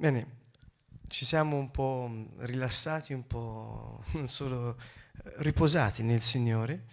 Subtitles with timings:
[0.00, 0.26] Bene,
[1.08, 6.86] ci siamo un po' rilassati, un po' non solo eh, riposati nel Signore.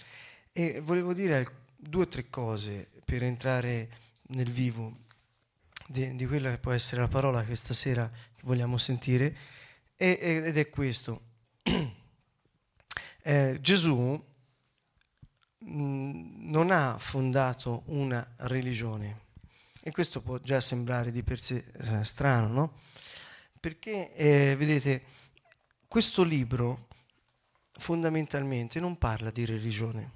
[0.52, 3.90] E volevo dire due o tre cose per entrare
[4.24, 4.92] nel vivo
[5.88, 9.34] di, di quella che può essere la parola che stasera vogliamo sentire.
[9.96, 11.22] Ed è questo.
[13.24, 14.26] Eh, Gesù
[15.66, 19.27] mm, non ha fondato una religione
[19.88, 22.74] e questo può già sembrare di per sé eh, strano, no?
[23.58, 25.02] Perché, eh, vedete,
[25.88, 26.90] questo libro
[27.72, 30.12] fondamentalmente non parla di religione.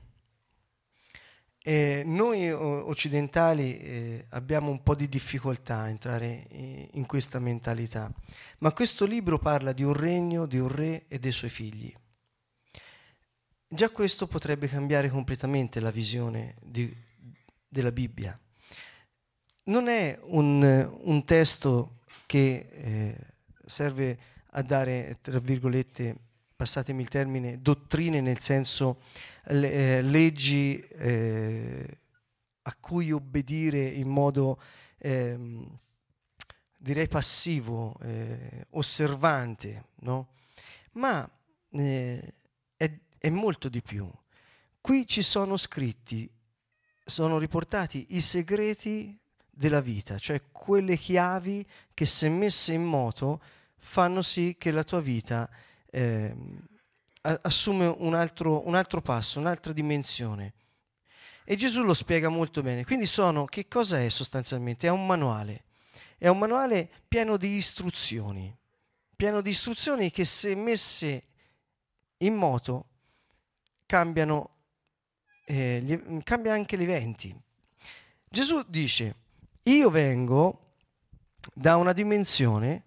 [1.63, 6.47] Eh, noi occidentali eh, abbiamo un po' di difficoltà a entrare
[6.91, 8.11] in questa mentalità,
[8.57, 11.95] ma questo libro parla di un regno, di un re e dei suoi figli.
[13.69, 16.93] Già questo potrebbe cambiare completamente la visione di,
[17.69, 18.37] della Bibbia.
[19.63, 23.15] Non è un, un testo che eh,
[23.63, 24.17] serve
[24.53, 26.15] a dare, tra virgolette,
[26.55, 29.01] passatemi il termine, dottrine nel senso
[29.45, 31.99] eh, leggi eh,
[32.63, 34.59] a cui obbedire in modo,
[34.97, 35.37] eh,
[36.79, 40.33] direi, passivo, eh, osservante, no?
[40.93, 41.29] ma
[41.69, 42.33] eh,
[42.75, 44.09] è, è molto di più.
[44.81, 46.27] Qui ci sono scritti,
[47.05, 49.20] sono riportati i segreti
[49.61, 53.39] della vita, cioè quelle chiavi che se messe in moto
[53.77, 55.47] fanno sì che la tua vita
[55.91, 56.35] eh,
[57.21, 60.53] assume un altro, un altro passo, un'altra dimensione.
[61.43, 62.83] E Gesù lo spiega molto bene.
[62.83, 64.87] Quindi sono, che cosa è sostanzialmente?
[64.87, 65.65] È un manuale.
[66.17, 68.55] È un manuale pieno di istruzioni,
[69.15, 71.23] pieno di istruzioni che se messe
[72.17, 72.87] in moto
[73.85, 74.55] cambiano,
[75.45, 77.35] eh, gli, cambia anche gli eventi.
[78.27, 79.15] Gesù dice,
[79.63, 80.75] io vengo
[81.53, 82.85] da una dimensione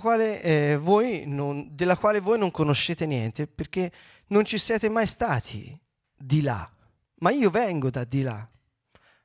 [0.00, 3.90] quale, eh, non, della quale voi non conoscete niente perché
[4.28, 5.78] non ci siete mai stati
[6.16, 6.70] di là,
[7.16, 8.46] ma io vengo da di là.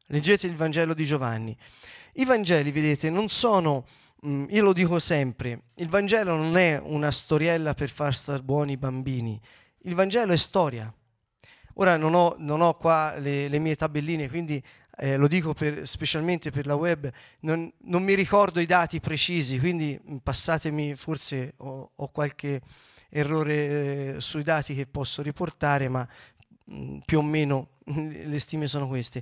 [0.07, 1.55] Leggete il Vangelo di Giovanni.
[2.13, 3.85] I Vangeli, vedete, non sono,
[4.25, 8.73] mm, io lo dico sempre, il Vangelo non è una storiella per far star buoni
[8.73, 9.39] i bambini,
[9.81, 10.91] il Vangelo è storia.
[11.79, 14.63] Ora non ho, non ho qua le, le, mie tabelline, quindi
[15.00, 17.09] eh, lo dico per, specialmente per la web,
[17.41, 22.62] non, non, mi ricordo i dati precisi, quindi mm, passatemi, forse ho, ho qualche
[23.09, 26.08] errore eh, sui dati che posso riportare, ma
[26.66, 29.22] mh, mm, più o meno le stime sono queste.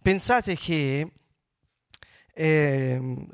[0.00, 1.10] Pensate che
[2.32, 3.26] eh,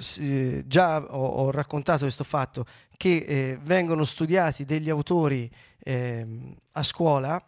[0.65, 2.65] già ho, ho, raccontato questo fatto
[2.97, 5.51] che eh, vengono studiati degli autori
[5.83, 6.27] eh,
[6.71, 7.45] a scuola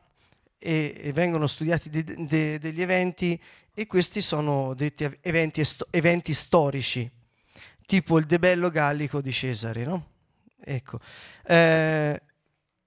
[0.59, 3.41] e, e vengono studiati de, de, degli eventi
[3.75, 7.11] e questi sono detti eventi, eventi storici,
[7.85, 9.85] tipo il debello gallico di Cesare.
[9.85, 10.13] No?
[10.65, 11.01] Ecco.
[11.45, 12.23] Eh,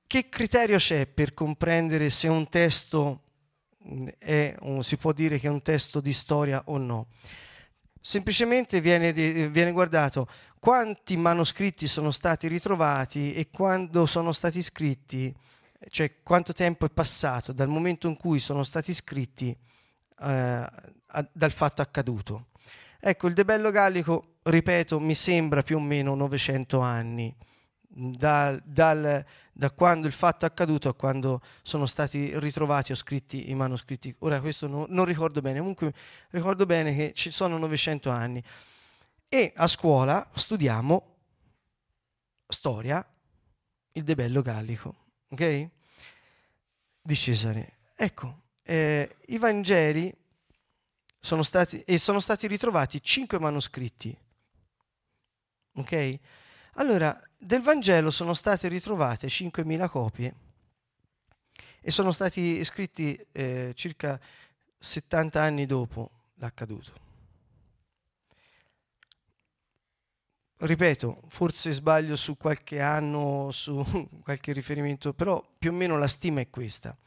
[0.07, 3.23] che criterio c'è per comprendere se un testo
[4.17, 7.07] è, si può dire che è un testo di storia o no?
[7.99, 15.35] Semplicemente viene, viene, guardato quanti manoscritti sono stati ritrovati e quando sono stati scritti,
[15.89, 19.55] cioè quanto tempo è passato dal momento in cui sono stati scritti
[20.19, 20.69] eh,
[21.31, 22.47] dal fatto accaduto.
[22.99, 27.35] Ecco, il debello gallico, ripeto, mi sembra più o meno 900 anni,
[27.87, 33.49] da, dal, da quando il fatto è accaduto a quando sono stati ritrovati o scritti
[33.49, 34.13] i manoscritti.
[34.19, 35.93] Ora questo no, non ricordo bene, comunque
[36.29, 38.43] ricordo bene che ci sono 900 anni.
[39.29, 41.15] E a scuola studiamo
[42.47, 43.05] storia,
[43.93, 44.95] il debello gallico,
[45.29, 45.69] ok?
[47.01, 47.77] Di Cesare.
[47.95, 50.13] Ecco, eh, i Vangeli
[51.19, 54.15] sono stati, e sono stati ritrovati cinque manoscritti.
[55.75, 56.19] Ok?
[56.73, 60.35] Allora, del Vangelo sono state ritrovate 5.000 copie
[61.79, 64.19] e sono stati scritti eh, circa
[64.77, 67.06] 70 anni dopo l'accaduto.
[70.59, 73.83] Ripeto, forse sbaglio su qualche anno, su
[74.23, 76.97] qualche riferimento, però più o meno la stima è questa.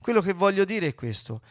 [0.00, 1.42] Quello che voglio dire è questo.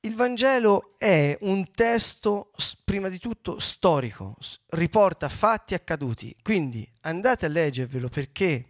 [0.00, 2.50] Il Vangelo è un testo,
[2.84, 4.36] prima di tutto, storico,
[4.68, 6.36] riporta fatti accaduti.
[6.42, 8.68] Quindi andate a leggervelo perché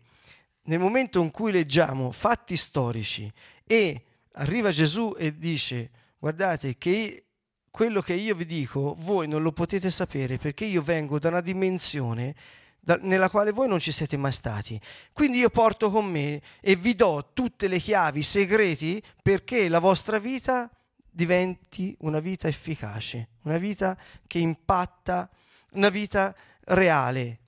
[0.62, 3.30] nel momento in cui leggiamo fatti storici
[3.64, 7.27] e arriva Gesù e dice guardate che
[7.70, 11.40] quello che io vi dico voi non lo potete sapere perché io vengo da una
[11.40, 12.34] dimensione
[12.80, 14.80] da, nella quale voi non ci siete mai stati.
[15.12, 19.78] Quindi io porto con me e vi do tutte le chiavi, i segreti perché la
[19.78, 20.70] vostra vita
[21.10, 25.28] diventi una vita efficace, una vita che impatta,
[25.72, 26.34] una vita
[26.64, 27.38] reale.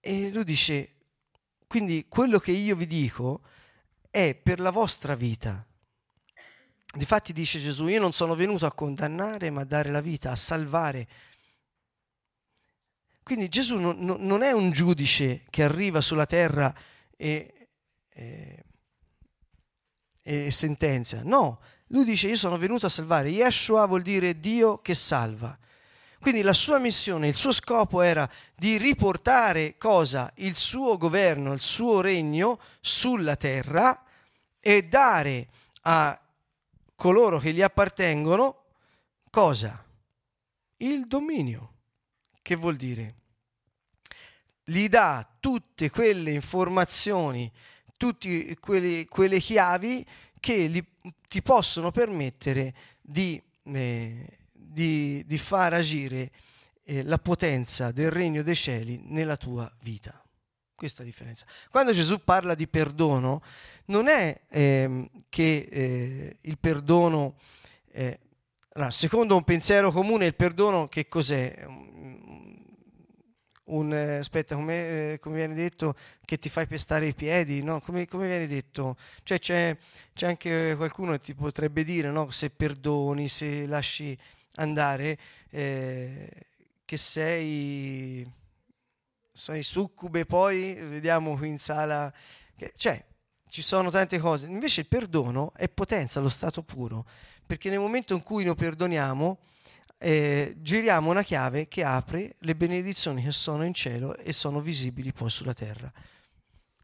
[0.00, 0.96] E lui dice,
[1.66, 3.42] quindi quello che io vi dico
[4.10, 5.64] è per la vostra vita.
[6.94, 10.36] Difatti dice Gesù, io non sono venuto a condannare, ma a dare la vita, a
[10.36, 11.08] salvare.
[13.22, 16.74] Quindi Gesù non, non è un giudice che arriva sulla terra
[17.16, 17.68] e,
[18.12, 18.64] e,
[20.20, 21.22] e sentenzia.
[21.24, 23.30] No, lui dice io sono venuto a salvare.
[23.30, 25.56] Yeshua vuol dire Dio che salva.
[26.20, 30.30] Quindi la sua missione, il suo scopo era di riportare cosa?
[30.36, 34.04] Il suo governo, il suo regno sulla terra
[34.60, 35.48] e dare
[35.82, 36.21] a
[37.02, 38.66] coloro che gli appartengono
[39.28, 39.84] cosa?
[40.76, 41.70] Il dominio.
[42.40, 43.14] Che vuol dire?
[44.62, 47.50] Gli dà tutte quelle informazioni,
[47.96, 50.06] tutte quelle, quelle chiavi
[50.38, 50.80] che gli,
[51.26, 56.30] ti possono permettere di, eh, di, di far agire
[56.84, 60.24] eh, la potenza del regno dei cieli nella tua vita.
[60.82, 61.46] Questa è la differenza.
[61.70, 63.40] Quando Gesù parla di perdono,
[63.84, 67.36] non è eh, che eh, il perdono,
[67.92, 68.18] eh,
[68.88, 71.64] secondo un pensiero comune, il perdono che cos'è?
[73.66, 75.94] Un, eh, aspetta, come, eh, come, viene detto,
[76.24, 77.80] che ti fai pestare i piedi, no?
[77.80, 78.96] come, come, viene detto?
[79.22, 79.76] Cioè c'è,
[80.12, 82.28] c'è, anche qualcuno che ti potrebbe dire, no?
[82.32, 84.18] se perdoni, se lasci
[84.56, 85.16] andare,
[85.50, 86.28] eh,
[86.84, 88.28] che sei,
[89.32, 92.12] sei succube, poi vediamo qui in sala,
[92.56, 93.02] che, cioè
[93.48, 94.46] ci sono tante cose.
[94.46, 97.06] Invece il perdono è potenza, lo stato puro,
[97.46, 99.38] perché nel momento in cui noi perdoniamo,
[99.98, 105.12] eh, giriamo una chiave che apre le benedizioni che sono in cielo e sono visibili
[105.12, 105.92] poi sulla terra.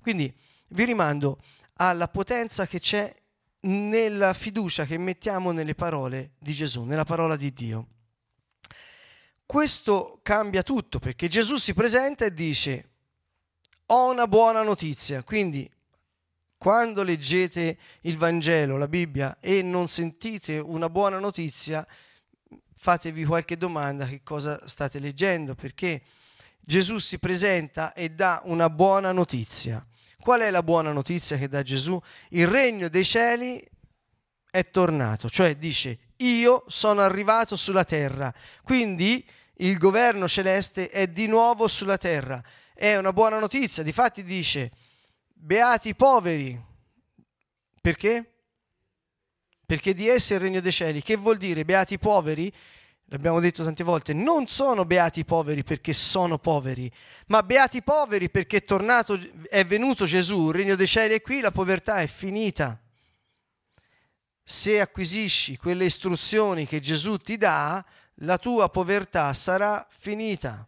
[0.01, 0.33] Quindi
[0.71, 1.41] vi rimando
[1.75, 3.15] alla potenza che c'è
[3.61, 7.89] nella fiducia che mettiamo nelle parole di Gesù, nella parola di Dio.
[9.51, 12.91] Questo cambia tutto perché Gesù si presenta e dice
[13.87, 15.67] ho una buona notizia, quindi
[16.59, 21.87] quando leggete il Vangelo, la Bibbia, e non sentite una buona notizia,
[22.75, 26.03] fatevi qualche domanda che cosa state leggendo, perché
[26.61, 29.83] Gesù si presenta e dà una buona notizia.
[30.21, 31.99] Qual è la buona notizia che dà Gesù?
[32.33, 33.67] Il regno dei cieli
[34.51, 38.31] è tornato, cioè dice io sono arrivato sulla terra,
[38.63, 39.25] quindi
[39.61, 42.43] il governo celeste è di nuovo sulla terra.
[42.75, 44.71] È una buona notizia, difatti dice
[45.33, 46.61] beati i poveri.
[47.81, 48.33] Perché?
[49.65, 51.03] Perché di essi è il regno dei cieli.
[51.03, 52.53] Che vuol dire beati i poveri?
[53.11, 56.93] L'abbiamo detto tante volte, non sono beati i poveri perché sono poveri,
[57.29, 59.19] ma beati i poveri perché è tornato,
[59.49, 62.79] è venuto Gesù, il regno dei cieli è qui, la povertà è finita.
[64.43, 67.83] Se acquisisci quelle istruzioni che Gesù ti dà,
[68.23, 70.67] la tua povertà sarà finita.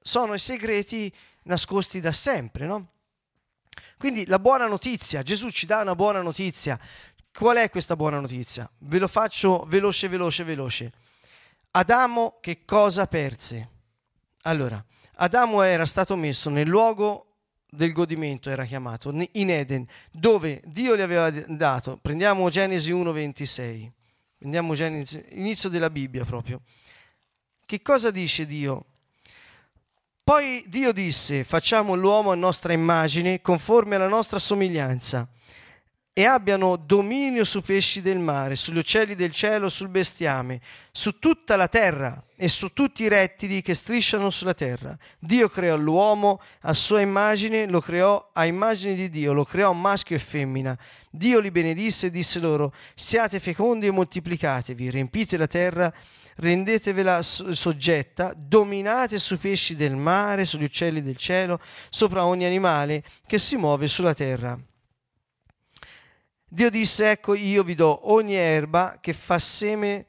[0.00, 1.12] Sono i segreti
[1.44, 2.92] nascosti da sempre, no?
[3.98, 6.78] Quindi la buona notizia, Gesù ci dà una buona notizia.
[7.32, 8.68] Qual è questa buona notizia?
[8.78, 10.92] Ve lo faccio veloce, veloce, veloce.
[11.72, 13.68] Adamo che cosa perse?
[14.42, 14.82] Allora,
[15.16, 17.24] Adamo era stato messo nel luogo
[17.68, 21.98] del godimento, era chiamato, in Eden, dove Dio gli aveva dato.
[22.00, 23.92] Prendiamo Genesi 1:26.
[24.38, 26.60] Prendiamo Genesi, inizio della Bibbia proprio.
[27.66, 28.86] Che cosa dice Dio?
[30.22, 35.28] Poi Dio disse, facciamo l'uomo a nostra immagine, conforme alla nostra somiglianza,
[36.18, 40.60] e abbiano dominio su pesci del mare, sugli uccelli del cielo, sul bestiame,
[40.90, 44.98] su tutta la terra e su tutti i rettili che strisciano sulla terra.
[45.20, 50.16] Dio creò l'uomo a sua immagine, lo creò a immagine di Dio, lo creò maschio
[50.16, 50.76] e femmina.
[51.08, 55.94] Dio li benedisse e disse loro, siate fecondi e moltiplicatevi, riempite la terra
[56.38, 61.60] rendetevela soggetta, dominate sui pesci del mare, sugli uccelli del cielo,
[61.90, 64.58] sopra ogni animale che si muove sulla terra.
[66.50, 70.06] Dio disse, ecco io vi do ogni erba che fa seme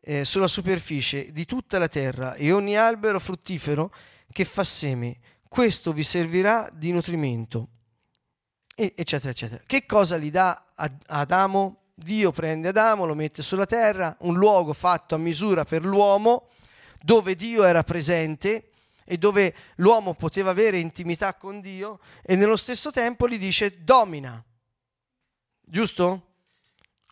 [0.00, 3.92] eh, sulla superficie di tutta la terra e ogni albero fruttifero
[4.30, 5.18] che fa seme.
[5.48, 7.68] Questo vi servirà di nutrimento.
[8.74, 9.60] E, eccetera, eccetera.
[9.66, 11.86] Che cosa gli dà ad Adamo?
[11.92, 16.50] Dio prende Adamo, lo mette sulla terra, un luogo fatto a misura per l'uomo,
[17.02, 18.70] dove Dio era presente
[19.04, 24.40] e dove l'uomo poteva avere intimità con Dio e nello stesso tempo gli dice domina.
[25.70, 26.22] Giusto?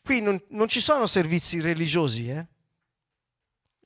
[0.02, 2.46] Qui non, non ci sono servizi religiosi, eh?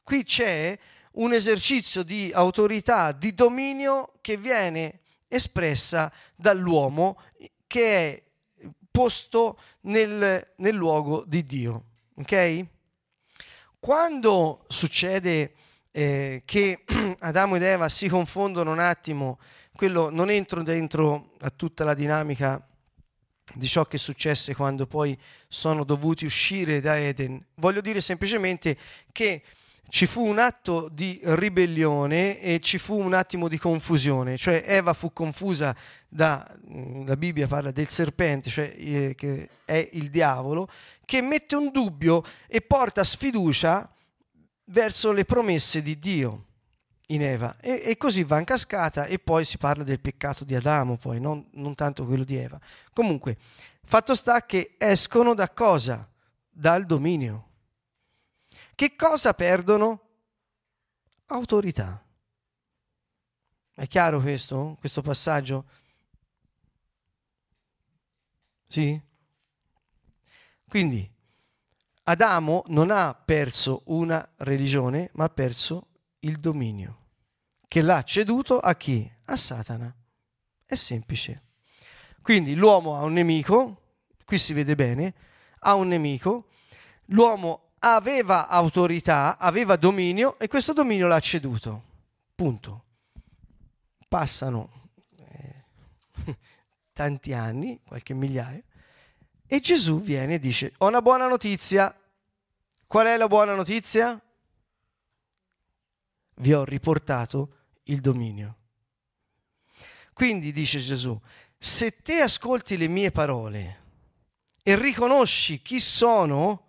[0.05, 0.79] Qui c'è
[1.13, 7.21] un esercizio di autorità, di dominio che viene espressa dall'uomo
[7.67, 8.23] che è
[8.91, 11.85] posto nel, nel luogo di Dio.
[12.15, 12.67] Ok?
[13.81, 15.55] Quando succede
[15.91, 16.85] eh, che
[17.19, 19.41] Adamo ed Eva si confondono un attimo,
[19.75, 22.65] quello non entro dentro a tutta la dinamica
[23.55, 25.17] di ciò che successe quando poi
[25.49, 27.45] sono dovuti uscire da Eden.
[27.57, 28.77] Voglio dire semplicemente
[29.13, 29.43] che
[29.89, 34.95] ci fu un atto di ribellione e ci fu un attimo di confusione, cioè Eva
[34.95, 35.75] fu confusa
[36.09, 40.69] da, mm, la Bibbia parla del serpente, cioè eh, che è il diavolo,
[41.05, 43.93] che mette un dubbio e porta sfiducia
[44.67, 46.45] verso le promesse di Dio
[47.11, 50.55] in Eva e, e, così va in cascata e poi si parla del peccato di
[50.55, 52.61] Adamo, poi non, non tanto quello di Eva.
[52.93, 53.37] Comunque,
[53.85, 56.09] fatto sta che escono da cosa?
[56.49, 57.49] Dal dominio.
[58.75, 60.09] Che cosa perdono?
[61.27, 62.03] Autorità.
[63.75, 64.77] È chiaro questo?
[64.79, 65.65] Questo passaggio?
[68.67, 69.01] Sì?
[70.69, 71.11] Quindi
[72.05, 75.89] Adamo non ha perso una religione, ma ha perso
[76.21, 77.00] il dominio,
[77.71, 79.09] che l'ha ceduto a chi?
[79.27, 79.95] A Satana.
[80.67, 81.43] È semplice.
[82.21, 83.93] Quindi l'uomo ha un nemico,
[84.25, 85.15] qui si vede bene,
[85.61, 86.49] ha un nemico,
[87.07, 91.85] l'uomo aveva autorità, aveva dominio e questo dominio l'ha ceduto.
[92.35, 92.87] Punto.
[94.09, 95.65] Passano eh,
[96.93, 98.65] tanti anni, qualche migliaia,
[99.47, 101.97] e Gesù viene e dice, ho una buona notizia.
[102.89, 104.21] Qual è la buona notizia?
[106.35, 107.55] Vi ho riportato
[107.91, 108.57] il dominio.
[110.13, 111.19] Quindi dice Gesù,
[111.59, 113.79] se te ascolti le mie parole
[114.63, 116.69] e riconosci chi sono,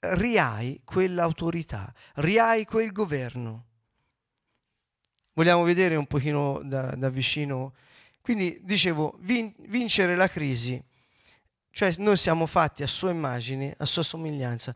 [0.00, 3.66] riai quell'autorità, riai quel governo.
[5.32, 7.74] Vogliamo vedere un pochino da, da vicino.
[8.20, 10.82] Quindi dicevo, vin- vincere la crisi,
[11.70, 14.74] cioè noi siamo fatti a sua immagine, a sua somiglianza.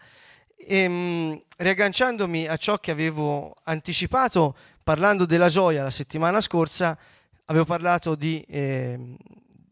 [0.56, 6.98] E, ehm, riagganciandomi a ciò che avevo anticipato, parlando della gioia la settimana scorsa,
[7.46, 9.16] avevo parlato di, eh,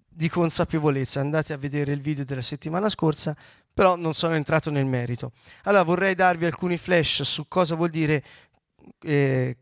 [0.08, 1.20] di consapevolezza.
[1.20, 3.36] Andate a vedere il video della settimana scorsa,
[3.72, 5.32] però non sono entrato nel merito.
[5.64, 8.22] Allora vorrei darvi alcuni flash su cosa vuol dire
[9.00, 9.56] eh,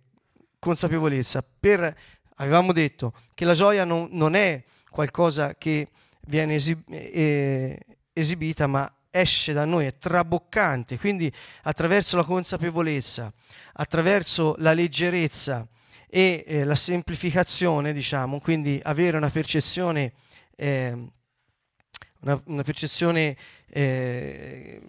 [0.58, 1.44] consapevolezza.
[1.58, 1.96] Per,
[2.36, 5.88] avevamo detto che la gioia non, non è qualcosa che
[6.26, 7.78] viene esib- eh,
[8.12, 13.32] esibita, ma esce da noi, è traboccante, quindi attraverso la consapevolezza,
[13.74, 15.66] attraverso la leggerezza
[16.08, 20.12] e eh, la semplificazione, diciamo, quindi avere una percezione,
[20.56, 20.96] eh,
[22.20, 23.36] una, una percezione
[23.68, 24.80] eh,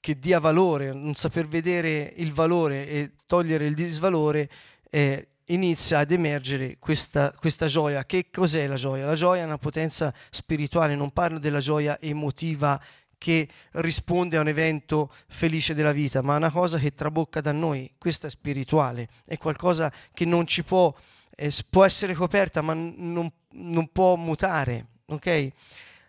[0.00, 4.48] che dia valore, non saper vedere il valore e togliere il disvalore,
[4.90, 8.04] eh, inizia ad emergere questa, questa, gioia.
[8.04, 9.06] Che cos'è la gioia?
[9.06, 12.80] La gioia è una potenza spirituale, non parlo della gioia emotiva
[13.18, 17.52] che risponde a un evento felice della vita, ma è una cosa che trabocca da
[17.52, 20.94] noi, questa è spirituale, è qualcosa che non ci può,
[21.36, 25.52] eh, può essere coperta, ma non, non può mutare, ok?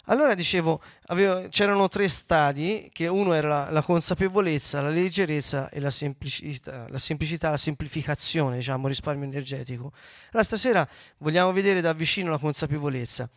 [0.09, 5.79] Allora dicevo, avevo, c'erano tre stadi, che uno era la, la, consapevolezza, la leggerezza e
[5.79, 9.91] la semplicità, la semplicità, la semplificazione, diciamo, risparmio energetico.
[10.31, 10.87] Allora stasera
[11.17, 13.29] vogliamo vedere da vicino la consapevolezza.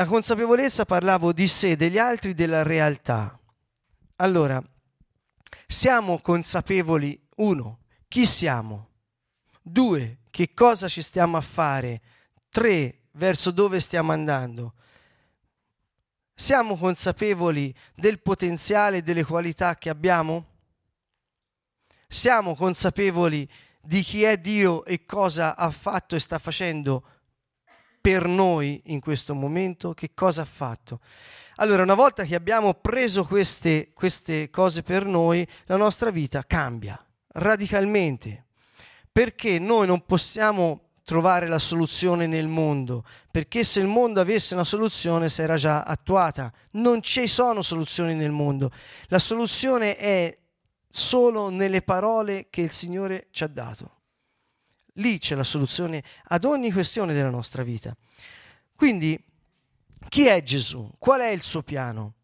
[0.00, 3.38] La consapevolezza parlavo di sé, degli altri, della realtà.
[4.16, 4.58] Allora,
[5.66, 8.92] siamo consapevoli, uno, chi siamo?
[9.60, 12.00] Due, che cosa ci stiamo a fare?
[12.48, 14.72] Tre, verso dove stiamo andando?
[16.34, 20.46] Siamo consapevoli del potenziale e delle qualità che abbiamo?
[22.08, 23.46] Siamo consapevoli
[23.82, 27.04] di chi è Dio e cosa ha fatto e sta facendo
[28.00, 29.92] per noi in questo momento?
[29.94, 31.00] Che cosa ha fatto?
[31.56, 36.98] Allora, una volta che abbiamo preso queste, queste cose per noi, la nostra vita cambia
[37.32, 38.46] radicalmente.
[39.12, 44.62] Perché noi non possiamo trovare la soluzione nel mondo, perché se il mondo avesse una
[44.62, 46.52] soluzione si era già attuata.
[46.72, 48.70] Non ci sono soluzioni nel mondo.
[49.08, 50.38] La soluzione è
[50.88, 53.99] solo nelle parole che il Signore ci ha dato.
[55.00, 57.96] Lì c'è la soluzione ad ogni questione della nostra vita.
[58.76, 59.18] Quindi,
[60.08, 60.90] chi è Gesù?
[60.98, 62.14] Qual è il suo piano?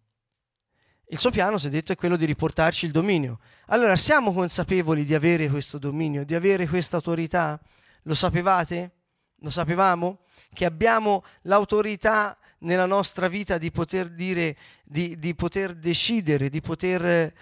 [1.09, 3.41] Il suo piano, si è detto, è quello di riportarci il dominio.
[3.67, 7.61] Allora, siamo consapevoli di avere questo dominio, di avere questa autorità?
[8.03, 8.93] Lo sapevate?
[9.41, 10.21] Lo sapevamo?
[10.53, 17.33] Che abbiamo l'autorità nella nostra vita di poter dire, di, di poter decidere, di poter...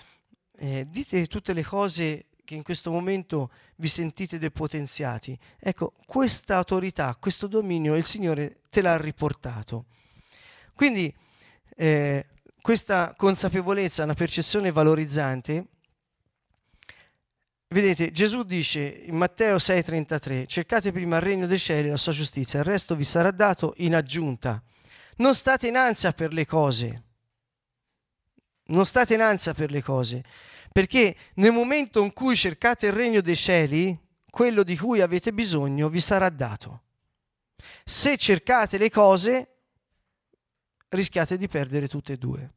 [0.56, 5.36] Eh, dite tutte le cose che in questo momento vi sentite depotenziati.
[5.58, 9.86] Ecco, questa autorità, questo dominio, il Signore te l'ha riportato.
[10.74, 11.12] Quindi
[11.76, 12.26] eh,
[12.60, 15.68] questa consapevolezza, una percezione valorizzante,
[17.74, 22.12] Vedete, Gesù dice in Matteo 6:33, cercate prima il regno dei cieli e la sua
[22.12, 24.62] giustizia, il resto vi sarà dato in aggiunta.
[25.16, 27.02] Non state in ansia per le cose.
[28.66, 30.22] Non state in ansia per le cose,
[30.74, 33.96] perché nel momento in cui cercate il regno dei cieli,
[34.28, 36.82] quello di cui avete bisogno vi sarà dato.
[37.84, 39.54] Se cercate le cose,
[40.88, 42.52] rischiate di perdere tutte e due.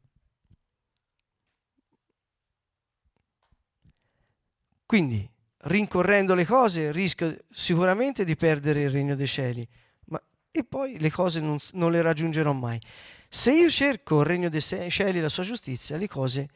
[4.84, 9.64] Quindi, rincorrendo le cose, rischio sicuramente di perdere il regno dei cieli,
[10.06, 10.20] ma
[10.50, 12.80] e poi le cose non, non le raggiungerò mai.
[13.28, 16.48] Se io cerco il regno dei cieli e la sua giustizia, le cose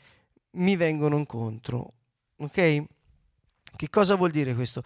[0.53, 1.93] mi vengono incontro.
[2.37, 2.85] Ok?
[3.77, 4.83] Che cosa vuol dire questo?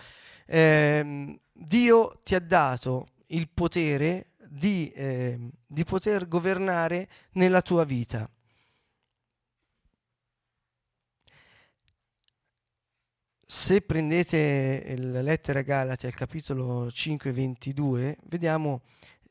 [0.46, 8.30] Eh, Dio ti ha dato il potere di, eh, di poter governare nella tua vita.
[13.48, 18.82] se prendete la lettera Galati al capitolo 5, 22, vediamo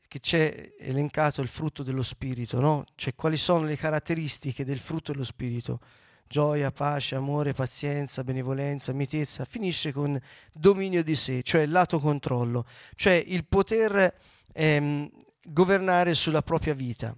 [0.08, 2.84] che c'è elencato il frutto dello Spirito, no?
[2.94, 5.80] Cioè quali sono le caratteristiche del frutto dello Spirito.
[6.28, 10.20] Gioia, pace, amore, pazienza, benevolenza, mitezza, finisce con
[10.52, 14.14] dominio di sé, cioè lato controllo, cioè il poter
[14.52, 15.10] ehm,
[15.46, 17.16] governare sulla propria vita.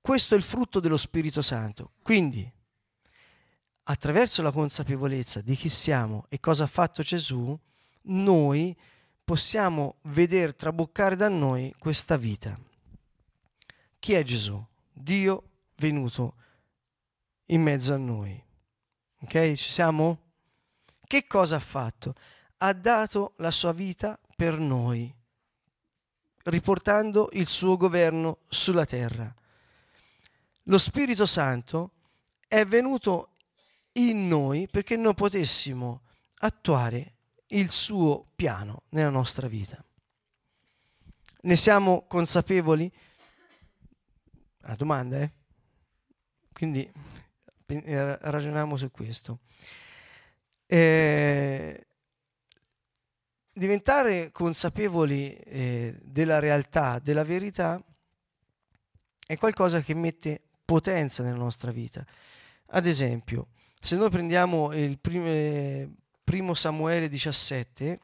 [0.00, 1.92] Questo è il frutto dello Spirito Santo.
[2.02, 2.48] Quindi,
[3.84, 7.58] attraverso la consapevolezza di chi siamo e cosa ha fatto Gesù,
[8.02, 8.76] noi
[9.24, 12.58] possiamo vedere traboccare da noi questa vita.
[13.98, 14.64] Chi è Gesù?
[14.92, 15.42] Dio
[15.76, 16.34] venuto
[17.46, 18.42] in mezzo a noi.
[19.20, 19.52] Ok?
[19.52, 20.20] Ci siamo?
[21.06, 22.14] Che cosa ha fatto?
[22.58, 25.12] Ha dato la sua vita per noi,
[26.44, 29.32] riportando il suo governo sulla terra.
[30.64, 31.92] Lo Spirito Santo
[32.48, 33.30] è venuto
[33.92, 36.02] in noi perché noi potessimo
[36.38, 37.14] attuare
[37.48, 39.82] il suo piano nella nostra vita.
[41.42, 42.90] Ne siamo consapevoli?
[44.60, 45.30] La domanda, eh?
[46.52, 46.90] Quindi
[47.66, 49.40] ragioniamo su questo.
[50.66, 51.86] Eh,
[53.52, 57.82] diventare consapevoli eh, della realtà, della verità,
[59.26, 62.04] è qualcosa che mette potenza nella nostra vita.
[62.70, 63.48] Ad esempio,
[63.80, 68.00] se noi prendiamo il primo, primo Samuele 17,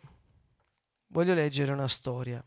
[1.09, 2.43] voglio leggere una storia.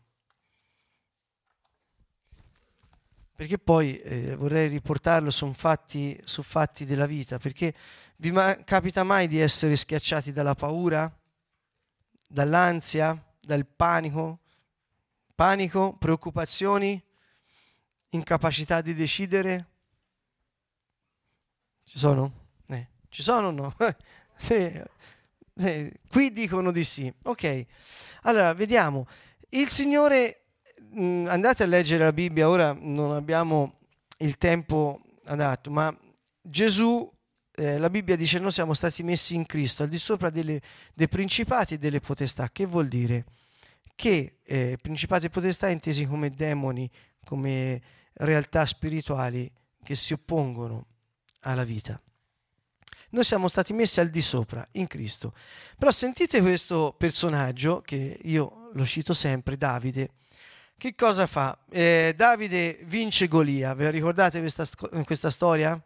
[3.36, 7.74] Perché poi eh, vorrei riportarlo su fatti, su fatti della vita, perché
[8.16, 11.14] vi ma- capita mai di essere schiacciati dalla paura,
[12.28, 14.40] dall'ansia, dal panico?
[15.34, 17.00] Panico, preoccupazioni,
[18.08, 19.66] incapacità di decidere?
[21.84, 22.44] Ci sono?
[23.16, 23.74] Ci sono o no?
[24.36, 24.70] sì,
[25.54, 25.90] sì.
[26.06, 27.10] Qui dicono di sì.
[27.24, 27.64] Ok,
[28.24, 29.06] allora vediamo.
[29.48, 30.45] Il Signore,
[30.90, 33.78] mh, mm, andate a leggere la Bibbia, ora non abbiamo
[34.18, 35.96] il tempo adatto, ma
[36.40, 37.10] Gesù,
[37.52, 40.60] eh, la Bibbia dice noi siamo stati messi in Cristo al di sopra delle,
[40.94, 42.48] dei principati e delle potestà.
[42.50, 43.24] Che vuol dire?
[43.94, 46.90] Che eh, principati e potestà intesi come demoni,
[47.24, 47.80] come
[48.14, 49.50] realtà spirituali
[49.82, 50.86] che si oppongono
[51.40, 52.00] alla vita.
[53.10, 55.32] Noi siamo stati messi al di sopra in Cristo.
[55.78, 60.10] Però sentite questo personaggio che io lo cito sempre, Davide.
[60.78, 61.58] Che cosa fa?
[61.70, 63.72] Eh, Davide vince Golia.
[63.72, 64.66] Ve la ricordate questa,
[65.06, 65.82] questa storia?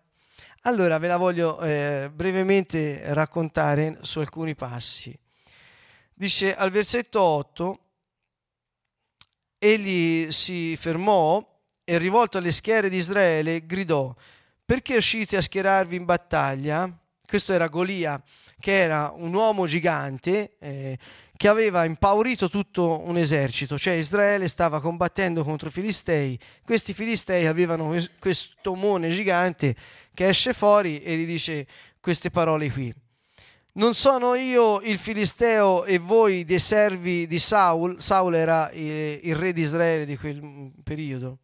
[0.62, 5.16] Allora ve la voglio eh, brevemente raccontare su alcuni passi.
[6.12, 7.78] Dice al versetto 8,
[9.58, 11.40] egli si fermò
[11.84, 14.12] e rivolto alle schiere di Israele gridò,
[14.64, 16.92] perché uscite a schierarvi in battaglia?
[17.24, 18.20] Questo era Golia,
[18.58, 20.98] che era un uomo gigante eh,
[21.40, 26.38] che aveva impaurito tutto un esercito, cioè Israele stava combattendo contro i Filistei.
[26.62, 29.74] Questi Filistei avevano questo omone gigante
[30.12, 31.66] che esce fuori e gli dice
[31.98, 32.94] queste parole qui.
[33.72, 38.02] Non sono io il Filisteo e voi dei servi di Saul.
[38.02, 41.38] Saul era il, il re di Israele di quel periodo.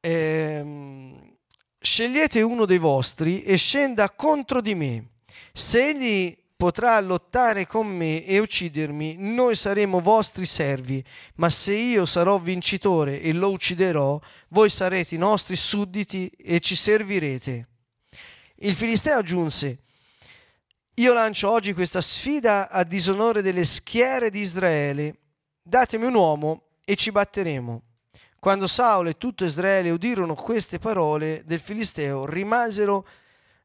[0.00, 1.36] Ehm,
[1.78, 5.08] scegliete uno dei vostri e scenda contro di me.
[5.52, 12.06] Se egli potrà lottare con me e uccidermi, noi saremo vostri servi, ma se io
[12.06, 14.20] sarò vincitore e lo ucciderò,
[14.50, 17.66] voi sarete i nostri sudditi e ci servirete.
[18.58, 19.78] Il Filisteo aggiunse,
[20.94, 25.16] io lancio oggi questa sfida a disonore delle schiere di Israele,
[25.60, 27.82] datemi un uomo e ci batteremo.
[28.38, 33.04] Quando Saulo e tutto Israele udirono queste parole del Filisteo, rimasero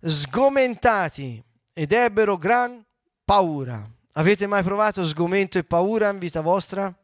[0.02, 2.84] sgomentati ed ebbero gran
[3.28, 3.86] paura.
[4.14, 6.96] Avete mai provato sgomento e paura in vita vostra?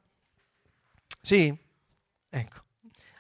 [1.21, 1.53] Sì?
[2.29, 2.61] Ecco.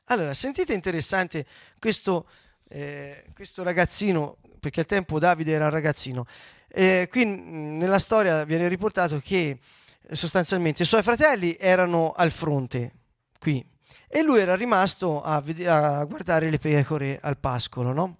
[0.05, 1.45] Allora, sentite interessante
[1.79, 2.25] questo,
[2.69, 6.25] eh, questo ragazzino, perché al tempo Davide era un ragazzino.
[6.69, 9.59] Eh, qui nella storia viene riportato che
[10.01, 12.93] eh, sostanzialmente i suoi fratelli erano al fronte,
[13.37, 13.63] qui,
[14.07, 18.17] e lui era rimasto a, a guardare le pecore al pascolo, no?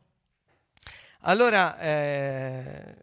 [1.22, 3.03] Allora, eh,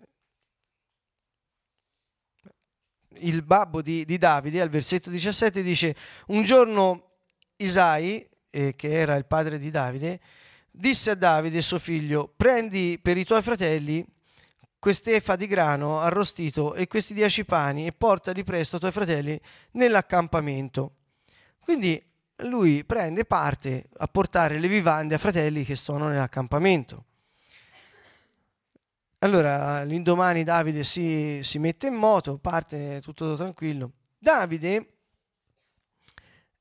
[3.20, 5.94] il babbo di, di, Davide, al versetto 17, dice,
[6.28, 7.11] un giorno
[7.56, 10.20] Isai, eh, che era il padre di Davide,
[10.70, 14.04] disse a Davide, suo figlio, prendi per i tuoi fratelli
[14.78, 19.38] quest'efa di grano arrostito e questi dieci pani e portali presto ai tuoi fratelli
[19.72, 20.94] nell'accampamento.
[21.61, 22.02] Quindi
[22.44, 27.04] lui prende parte a portare le vivande ai fratelli che sono nell'accampamento.
[29.22, 33.92] Allora, l'indomani Davide si, si mette in moto, parte tutto tranquillo.
[34.18, 34.94] Davide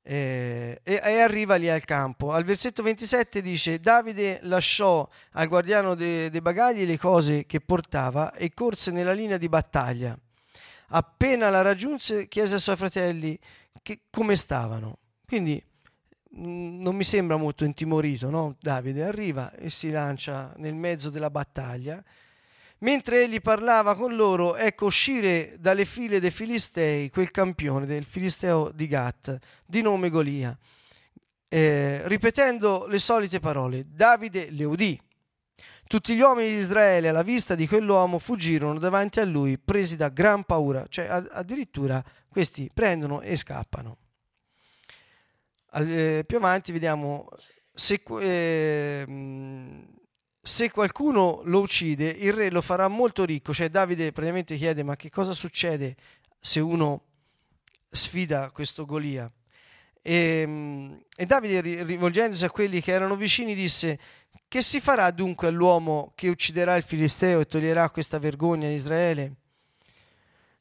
[0.02, 2.34] eh, e, e, arriva lì al campo.
[2.34, 8.34] Al versetto 27 dice: Davide lasciò al guardiano dei de bagagli le cose che portava
[8.34, 10.20] e corse nella linea di battaglia.
[10.90, 13.40] Appena la raggiunse, chiese ai suoi fratelli
[13.82, 14.98] che, come stavano.
[15.26, 15.64] Quindi
[16.32, 18.58] mh, non mi sembra molto intimorito, no?
[18.60, 22.04] Davide arriva e si lancia nel mezzo della battaglia
[22.82, 28.72] Mentre egli parlava con loro, ecco uscire dalle file dei Filistei quel campione del Filisteo
[28.72, 30.58] di Gat, di nome Golia,
[31.50, 33.86] eh, ripetendo le solite parole.
[33.88, 35.00] Davide le udì.
[35.88, 40.10] Tutti gli uomini di Israele alla vista di quell'uomo fuggirono davanti a lui, presi da
[40.10, 43.98] gran paura, cioè addirittura questi prendono e scappano.
[45.74, 47.28] Eh, più avanti vediamo
[47.74, 49.04] se, eh,
[50.50, 53.54] se qualcuno lo uccide, il re lo farà molto ricco.
[53.54, 55.96] Cioè Davide praticamente chiede ma che cosa succede
[56.40, 57.04] se uno
[57.88, 59.32] sfida questo Golia?
[60.02, 64.00] E, ehm, e Davide rivolgendosi a quelli che erano vicini disse
[64.48, 69.36] che si farà dunque all'uomo che ucciderà il Filisteo e toglierà questa vergogna a Israele?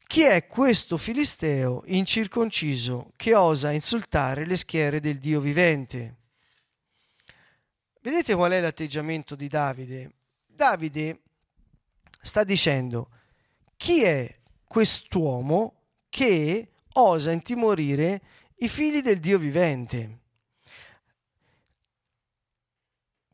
[0.07, 6.17] Chi è questo Filisteo incirconciso che osa insultare le schiere del Dio vivente?
[8.09, 10.13] Vedete qual è l'atteggiamento di Davide?
[10.47, 11.21] Davide
[12.23, 13.11] sta dicendo
[13.77, 18.23] chi è quest'uomo che osa intimorire
[18.61, 20.21] i figli del Dio vivente.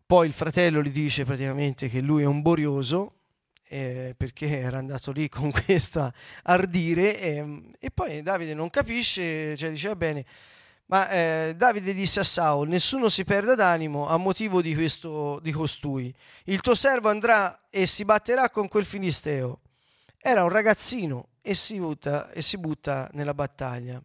[0.05, 3.21] Poi il fratello gli dice praticamente che lui è un borioso
[3.69, 9.71] eh, perché era andato lì con questa ardire e, e poi Davide non capisce, cioè
[9.71, 10.27] dice va bene,
[10.87, 15.51] ma eh, Davide disse a Saul, nessuno si perda d'animo a motivo di, questo, di
[15.51, 16.15] costui.
[16.45, 19.61] Il tuo servo andrà e si batterà con quel filisteo.
[20.19, 24.03] Era un ragazzino e si butta, e si butta nella battaglia.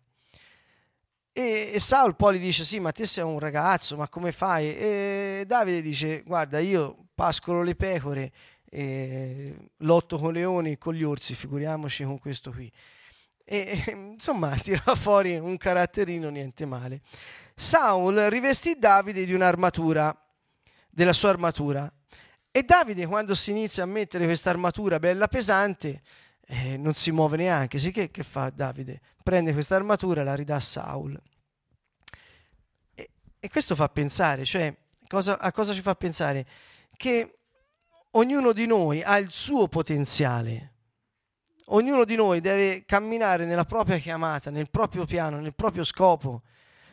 [1.32, 4.76] E, e, Saul poi gli dice, sì, ma te sei un ragazzo, ma come fai?
[4.76, 8.32] E Davide dice, guarda, io pascolo le pecore,
[9.78, 12.72] lotto con leoni e con gli orsi, figuriamoci con questo qui
[13.52, 13.84] e
[14.14, 17.02] insomma tirava fuori un caratterino niente male.
[17.56, 20.16] Saul rivestì Davide di un'armatura,
[20.88, 21.92] della sua armatura,
[22.52, 26.02] e Davide quando si inizia a mettere questa armatura bella pesante
[26.46, 29.02] eh, non si muove neanche, sì che, che fa Davide?
[29.24, 31.20] Prende questa armatura e la ridà a Saul.
[32.96, 33.10] E,
[33.40, 34.76] e questo fa pensare, cioè
[35.08, 36.46] cosa, a cosa ci fa pensare?
[36.96, 37.40] Che
[38.12, 40.74] ognuno di noi ha il suo potenziale
[41.72, 46.42] Ognuno di noi deve camminare nella propria chiamata, nel proprio piano, nel proprio scopo,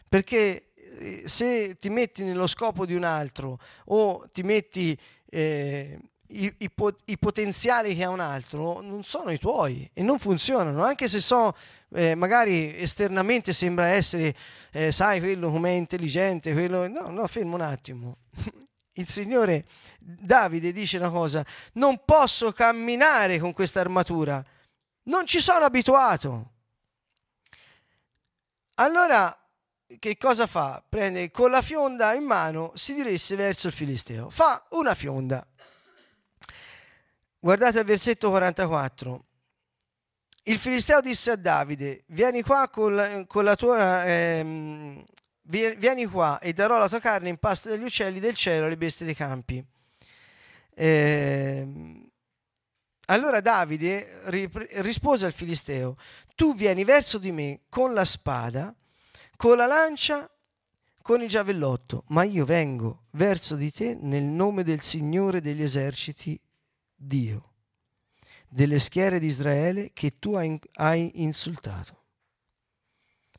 [0.06, 4.98] perché eh, se ti metti nello scopo di un altro o ti metti
[5.30, 6.70] eh, i, i,
[7.06, 11.20] i, potenziali che ha un altro, non sono i tuoi e non funzionano, anche se
[11.20, 11.56] so,
[11.94, 14.34] eh, magari esternamente sembra essere,
[14.72, 16.86] eh, sai, quello come è intelligente, quello...
[16.86, 18.18] No, no, fermo un attimo.
[18.98, 19.64] Il Signore
[19.98, 24.44] Davide dice una cosa, non posso camminare con questa armatura
[25.06, 26.52] non ci sono abituato.
[28.74, 29.36] Allora,
[29.98, 30.82] che cosa fa?
[30.86, 34.30] Prende con la fionda in mano, si diresse verso il Filisteo.
[34.30, 35.46] Fa una fionda.
[37.38, 39.24] Guardate il versetto 44.
[40.44, 44.04] Il Filisteo disse a Davide, vieni qua con la, con la tua...
[44.06, 45.04] Ehm,
[45.48, 49.06] vieni qua e darò la tua carne in pasto degli uccelli del cielo alle bestie
[49.06, 49.64] dei campi.
[50.74, 52.05] Eh,
[53.06, 54.22] allora Davide
[54.82, 55.96] rispose al Filisteo,
[56.34, 58.74] tu vieni verso di me con la spada,
[59.36, 60.30] con la lancia,
[61.02, 66.40] con il giavellotto, ma io vengo verso di te nel nome del Signore degli eserciti,
[66.94, 67.52] Dio.
[68.48, 72.04] delle schiere di Israele che tu hai insultato.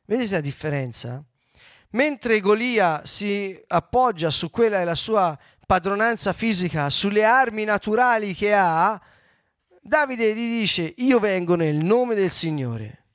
[0.05, 1.23] Vedete la differenza?
[1.91, 9.01] Mentre Golia si appoggia su quella della sua padronanza fisica, sulle armi naturali che ha,
[9.87, 13.05] Davide gli dice, io vengo nel nome del Signore.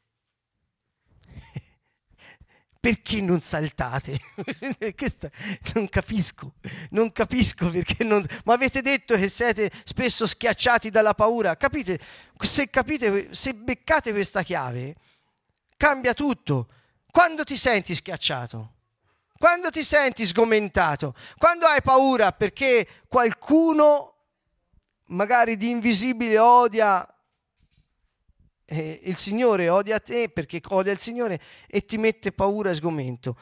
[2.81, 4.19] perché non saltate?
[5.75, 6.55] non capisco,
[6.93, 8.25] non capisco perché non...
[8.45, 11.59] Ma avete detto che siete spesso schiacciati dalla paura.
[11.59, 12.01] Capite?
[12.41, 14.95] Se capite, se beccate questa chiave,
[15.77, 16.69] cambia tutto.
[17.11, 18.77] Quando ti senti schiacciato?
[19.37, 21.15] Quando ti senti sgomentato?
[21.37, 24.12] Quando hai paura perché qualcuno
[25.13, 27.07] magari di invisibile odia
[28.65, 33.37] eh, il Signore odia te perché odia il Signore e ti mette paura e sgomento.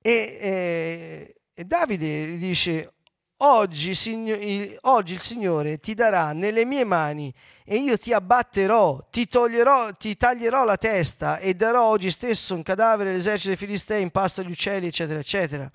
[0.00, 2.92] E, eh, e Davide dice,
[3.38, 4.38] oggi, signor,
[4.82, 7.32] oggi il Signore ti darà nelle mie mani
[7.64, 12.62] e io ti abbatterò, ti, toglierò, ti taglierò la testa e darò oggi stesso un
[12.62, 15.72] cadavere all'esercito dei Filistei in pasto agli uccelli, eccetera, eccetera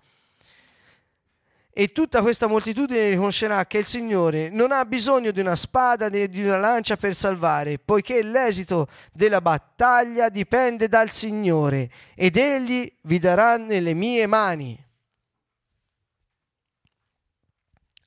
[1.80, 6.28] e tutta questa moltitudine riconoscerà che il Signore non ha bisogno di una spada né
[6.28, 13.20] di una lancia per salvare, poiché l'esito della battaglia dipende dal Signore ed Egli vi
[13.20, 14.86] darà nelle mie mani.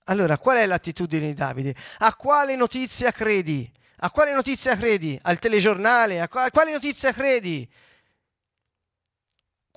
[0.07, 1.73] Allora, qual è l'attitudine di Davide?
[1.99, 3.71] A quale notizia credi?
[3.99, 5.17] A quale notizia credi?
[5.23, 6.21] Al telegiornale?
[6.21, 7.71] A quale notizia credi?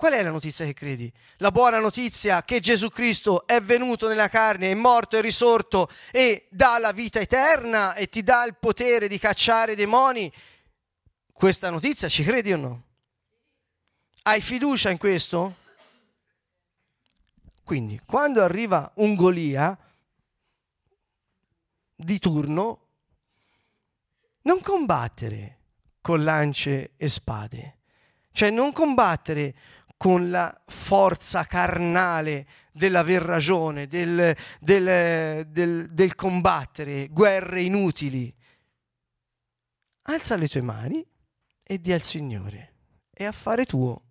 [0.04, 1.10] Qual è la notizia che credi?
[1.38, 6.46] La buona notizia che Gesù Cristo è venuto nella carne, è morto e risorto e
[6.50, 10.30] dà la vita eterna e ti dà il potere di cacciare i demoni.
[11.32, 12.82] Questa notizia ci credi o no?
[14.24, 15.56] Hai fiducia in questo?
[17.64, 19.74] Quindi, quando arriva un Golia
[21.94, 22.88] di turno,
[24.42, 25.60] non combattere
[26.02, 27.78] con lance e spade,
[28.32, 29.54] cioè non combattere
[29.96, 38.34] con la forza carnale dell'aver ragione, del, del, del, del combattere guerre inutili.
[40.02, 41.04] Alza le tue mani
[41.62, 42.74] e di al Signore,
[43.10, 44.02] è affare tuo,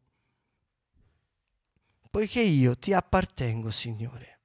[2.10, 4.40] poiché io ti appartengo, Signore.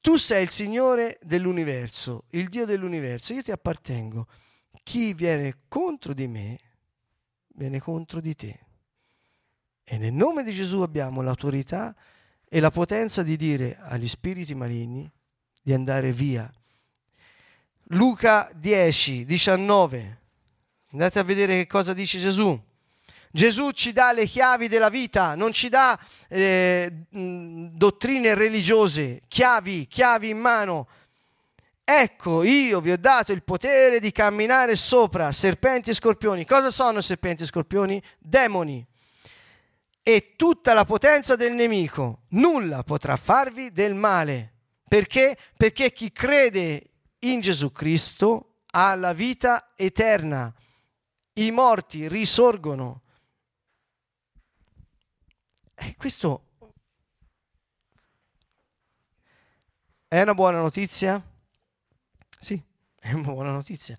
[0.00, 4.26] Tu sei il Signore dell'universo, il Dio dell'universo, io ti appartengo.
[4.82, 6.58] Chi viene contro di me,
[7.54, 8.66] viene contro di te.
[9.84, 11.94] E nel nome di Gesù abbiamo l'autorità
[12.48, 15.10] e la potenza di dire agli spiriti maligni
[15.60, 16.50] di andare via.
[17.88, 20.20] Luca 10, 19.
[20.92, 22.58] Andate a vedere che cosa dice Gesù.
[23.30, 30.28] Gesù ci dà le chiavi della vita, non ci dà eh, dottrine religiose, chiavi, chiavi
[30.28, 30.86] in mano.
[31.82, 36.44] Ecco, io vi ho dato il potere di camminare sopra serpenti e scorpioni.
[36.44, 38.02] Cosa sono serpenti e scorpioni?
[38.18, 38.86] Demoni
[40.02, 42.22] e tutta la potenza del nemico.
[42.30, 44.54] Nulla potrà farvi del male.
[44.88, 45.38] Perché?
[45.56, 50.52] Perché chi crede in Gesù Cristo ha la vita eterna.
[51.34, 53.02] I morti risorgono.
[55.74, 56.46] E questo
[60.08, 61.22] è una buona notizia?
[62.38, 62.60] Sì,
[63.00, 63.96] è una buona notizia.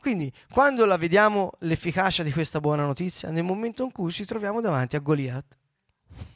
[0.00, 3.30] Quindi quando la vediamo l'efficacia di questa buona notizia?
[3.30, 5.58] Nel momento in cui ci troviamo davanti a Goliath.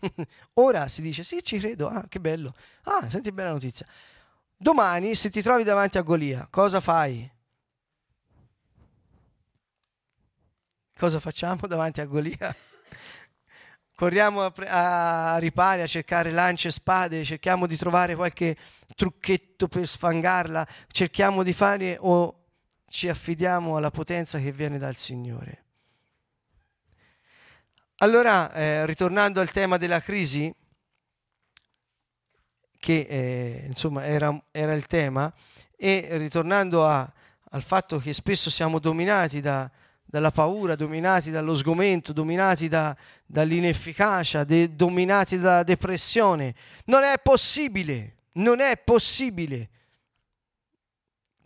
[0.54, 2.54] Ora si dice sì, ci credo, ah, che bello.
[2.84, 3.86] Ah, senti bella notizia.
[4.56, 7.30] Domani se ti trovi davanti a Golia, cosa fai?
[10.96, 12.54] Cosa facciamo davanti a Golia?
[13.96, 18.56] Corriamo a, pre- a ripari, a cercare lance e spade, cerchiamo di trovare qualche
[18.94, 22.43] trucchetto per sfangarla, cerchiamo di fare o
[22.88, 25.62] ci affidiamo alla potenza che viene dal Signore.
[27.98, 30.52] Allora, eh, ritornando al tema della crisi,
[32.78, 35.32] che eh, insomma era, era, il tema,
[35.76, 37.10] e ritornando a,
[37.50, 39.70] al fatto che spesso siamo dominati da,
[40.04, 42.94] dalla paura, dominati dallo sgomento, dominati da,
[43.24, 46.54] dall'inefficacia, de, dominati dalla depressione,
[46.86, 49.70] non è possibile, non è possibile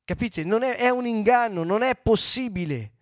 [0.08, 0.42] Capite?
[0.42, 2.92] Non è, è un inganno, non è possibile.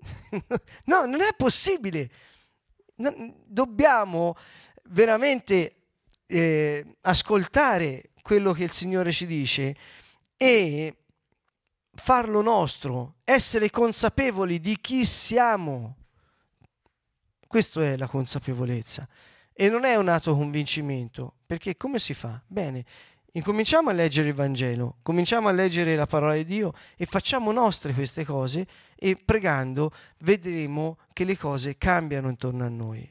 [0.84, 2.08] no, non è possibile.
[2.94, 4.36] dobbiamo
[4.90, 5.86] veramente
[6.26, 9.76] eh, ascoltare quello che il Signore ci dice
[10.36, 10.96] e
[11.92, 15.96] farlo nostro, essere consapevoli di chi siamo.
[17.48, 19.08] Questa è la consapevolezza.
[19.52, 22.40] E non è un atto convincimento, perché come si fa?
[22.46, 22.84] Bene,
[23.32, 27.92] Incominciamo a leggere il Vangelo, cominciamo a leggere la parola di Dio e facciamo nostre
[27.92, 28.66] queste cose
[28.96, 33.08] e pregando vedremo che le cose cambiano intorno a noi.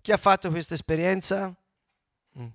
[0.00, 1.54] Chi ha fatto questa esperienza?
[2.38, 2.46] Mm.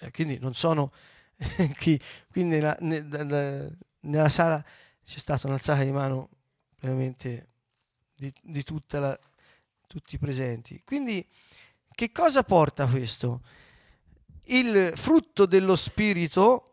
[0.00, 0.90] Eh, quindi non sono
[1.78, 3.68] qui, qui nella, nella,
[4.00, 4.64] nella, sala
[5.04, 6.30] c'è stata un'alzata di mano
[6.80, 7.48] veramente
[8.14, 9.18] di, di la,
[9.86, 10.82] tutti i presenti.
[10.82, 11.26] Quindi
[11.94, 13.42] che cosa porta questo?
[14.50, 16.64] Il frutto dello Spirito,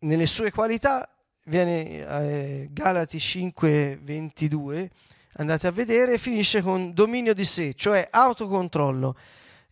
[0.00, 1.08] nelle sue qualità,
[1.44, 4.90] viene eh, Galati 5, 22,
[5.34, 9.16] andate a vedere, finisce con dominio di sé, cioè autocontrollo.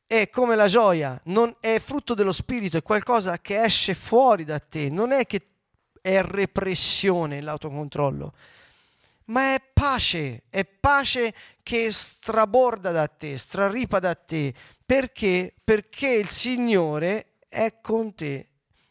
[0.07, 4.59] È come la gioia, non è frutto dello Spirito, è qualcosa che esce fuori da
[4.59, 5.43] te, non è che
[6.01, 8.33] è repressione l'autocontrollo,
[9.27, 14.55] ma è pace, è pace che straborda da te, straripa da te,
[14.89, 15.55] perché?
[15.63, 18.49] Perché il Signore è con te.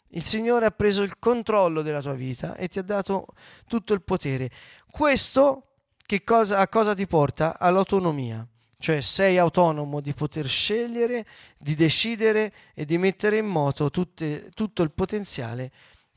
[0.10, 3.26] Il Signore ha preso il controllo della tua vita e ti ha dato
[3.66, 4.52] tutto il potere.
[4.92, 7.58] Questo che cosa, a cosa ti porta?
[7.58, 8.48] All'autonomia.
[8.78, 11.26] Cioè sei autonomo di poter scegliere,
[11.58, 15.72] di decidere e di mettere in moto tutte, tutto il potenziale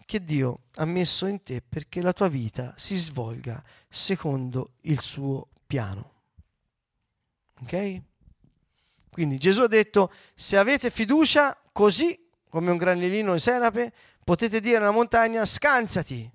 [0.05, 5.49] che Dio ha messo in te perché la tua vita si svolga secondo il suo
[5.67, 6.13] piano.
[7.63, 8.09] Ok?
[9.11, 13.93] Quindi Gesù ha detto, se avete fiducia, così come un granellino in senape,
[14.25, 16.31] potete dire alla montagna, scansati.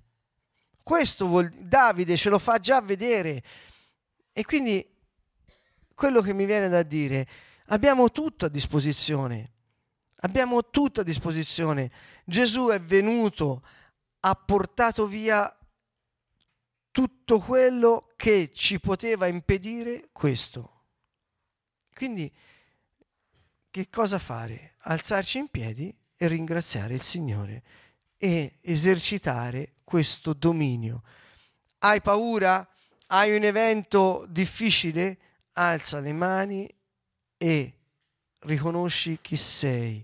[0.82, 3.42] Questo vuol, Davide ce lo fa già vedere.
[4.32, 4.84] E quindi
[5.94, 7.26] quello che mi viene da dire,
[7.66, 9.52] abbiamo tutto a disposizione.
[10.20, 11.90] Abbiamo tutto a disposizione.
[12.24, 13.62] Gesù è venuto,
[14.20, 15.54] ha portato via
[16.90, 20.84] tutto quello che ci poteva impedire questo.
[21.92, 22.32] Quindi
[23.76, 24.76] che cosa fare?
[24.84, 27.62] Alzarci in piedi e ringraziare il Signore
[28.16, 31.02] e esercitare questo dominio.
[31.80, 32.66] Hai paura?
[33.08, 35.18] Hai un evento difficile?
[35.52, 36.66] Alza le mani
[37.36, 37.74] e
[38.44, 40.02] riconosci chi sei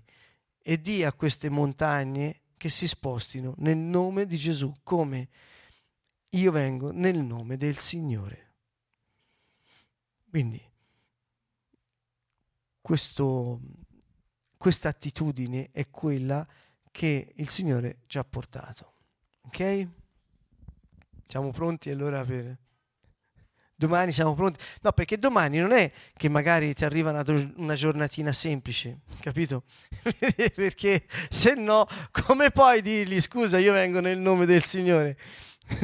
[0.61, 5.29] e di a queste montagne che si spostino nel nome di Gesù, come
[6.29, 8.53] io vengo nel nome del Signore.
[10.29, 10.61] Quindi
[12.83, 16.45] questa attitudine è quella
[16.91, 18.91] che il Signore ci ha portato.
[19.43, 19.87] Ok?
[21.25, 22.57] Siamo pronti allora per...
[23.75, 24.59] Domani siamo pronti?
[24.81, 27.23] No, perché domani non è che magari ti arriva una,
[27.55, 29.63] una giornatina semplice, capito?
[30.55, 35.17] perché se no, come puoi dirgli scusa, io vengo nel nome del Signore?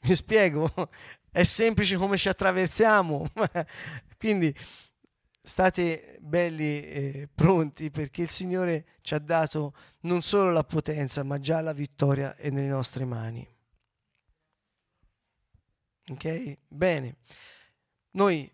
[0.00, 0.72] Mi spiego,
[1.30, 3.30] è semplice come ci attraversiamo.
[4.18, 4.54] Quindi
[5.48, 11.40] state belli e pronti perché il Signore ci ha dato non solo la potenza, ma
[11.40, 13.48] già la vittoria è nelle nostre mani.
[16.10, 16.58] Ok?
[16.68, 17.16] Bene.
[18.12, 18.50] Noi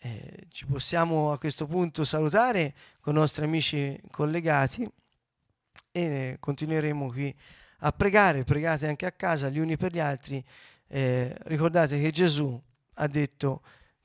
[0.00, 4.88] eh, ci possiamo a questo punto salutare con i nostri amici collegati
[5.90, 7.34] e continueremo qui
[7.80, 8.44] a pregare.
[8.44, 10.42] Pregate anche a casa gli uni per gli altri.
[10.86, 12.60] Eh, ricordate che Gesù
[12.94, 13.62] ha detto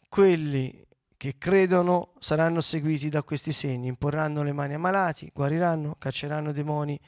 [0.10, 0.86] quelli
[1.22, 7.00] che credono saranno seguiti da questi segni, imporranno le mani a malati, guariranno, cacceranno demoni,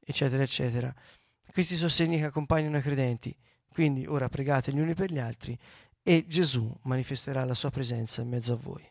[0.00, 0.92] eccetera, eccetera.
[1.52, 3.32] Questi sono segni che accompagnano i credenti.
[3.68, 5.56] Quindi ora pregate gli uni per gli altri
[6.02, 8.84] e Gesù manifesterà la sua presenza in mezzo a voi.